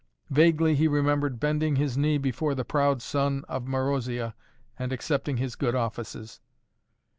Vaguely 0.31 0.73
he 0.73 0.87
remembered 0.87 1.39
bending 1.39 1.75
his 1.75 1.95
knee 1.95 2.17
before 2.17 2.55
the 2.55 2.65
proud 2.65 3.03
son 3.03 3.43
of 3.47 3.65
Marozia 3.67 4.33
and 4.79 4.91
accepting 4.91 5.37
his 5.37 5.55
good 5.55 5.75
offices. 5.75 6.39